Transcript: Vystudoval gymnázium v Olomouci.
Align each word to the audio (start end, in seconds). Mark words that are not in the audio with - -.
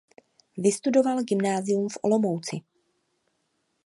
Vystudoval 0.57 1.23
gymnázium 1.23 1.89
v 1.89 1.97
Olomouci. 2.01 2.57